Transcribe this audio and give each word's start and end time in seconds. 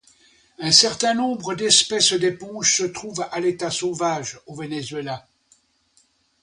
Un 0.57 0.71
certain 0.71 1.13
nombre 1.13 1.53
d'espèces 1.53 2.13
d'éponges 2.13 2.77
se 2.77 2.83
trouvent 2.85 3.27
à 3.31 3.39
l'état 3.39 3.69
sauvage 3.69 4.39
au 4.47 4.55
Venezuela. 4.55 5.27